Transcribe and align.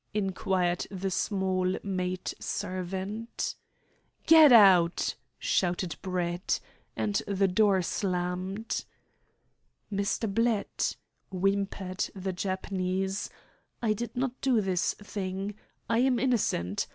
inquired 0.15 0.87
the 0.89 1.11
small 1.11 1.77
maid 1.83 2.33
servant. 2.39 3.53
"Get 4.25 4.51
out!" 4.51 5.13
shouted 5.37 5.95
Brett; 6.01 6.59
and 6.95 7.21
the 7.27 7.47
door 7.47 7.83
slammed. 7.83 8.83
"Mr. 9.93 10.27
Blett," 10.33 10.95
whimpered 11.29 12.09
the 12.15 12.33
Japanese, 12.33 13.29
"I 13.79 13.93
did 13.93 14.15
not 14.17 14.41
do 14.41 14.59
this 14.59 14.95
thing. 14.95 15.53
I 15.87 15.99
am 15.99 16.17
innocent. 16.17 16.87